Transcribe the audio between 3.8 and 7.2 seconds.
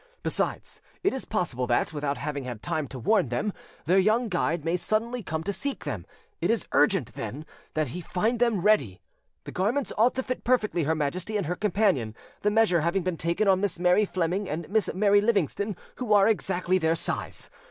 their young guide may suddenly come to seek them: it is urgent,